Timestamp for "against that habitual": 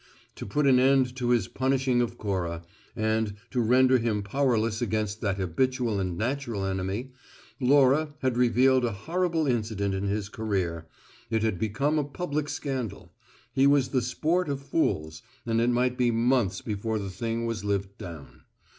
4.81-5.99